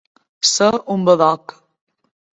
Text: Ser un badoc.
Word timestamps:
Ser 0.51 0.69
un 0.95 1.05
badoc. 1.11 1.57